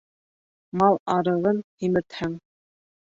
[0.81, 2.33] Мал арығын һимертһәң